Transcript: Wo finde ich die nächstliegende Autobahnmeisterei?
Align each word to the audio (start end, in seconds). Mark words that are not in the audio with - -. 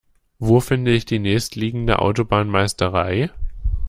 Wo 0.39 0.61
finde 0.61 0.89
ich 0.95 1.05
die 1.05 1.19
nächstliegende 1.19 1.99
Autobahnmeisterei? 1.99 3.29